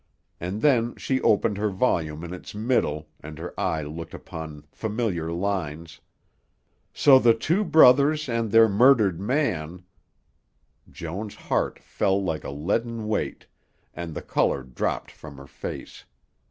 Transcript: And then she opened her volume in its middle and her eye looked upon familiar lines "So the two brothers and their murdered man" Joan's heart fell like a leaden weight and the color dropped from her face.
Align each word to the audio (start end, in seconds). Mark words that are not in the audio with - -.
And 0.39 0.63
then 0.63 0.95
she 0.95 1.21
opened 1.21 1.59
her 1.59 1.69
volume 1.69 2.23
in 2.23 2.33
its 2.33 2.55
middle 2.55 3.07
and 3.19 3.37
her 3.37 3.53
eye 3.55 3.83
looked 3.83 4.15
upon 4.15 4.65
familiar 4.71 5.31
lines 5.31 6.01
"So 6.91 7.19
the 7.19 7.35
two 7.35 7.63
brothers 7.63 8.27
and 8.27 8.49
their 8.49 8.67
murdered 8.67 9.19
man" 9.21 9.83
Joan's 10.91 11.35
heart 11.35 11.77
fell 11.77 12.19
like 12.19 12.43
a 12.43 12.49
leaden 12.49 13.07
weight 13.07 13.45
and 13.93 14.15
the 14.15 14.23
color 14.23 14.63
dropped 14.63 15.11
from 15.11 15.37
her 15.37 15.45
face. 15.45 16.03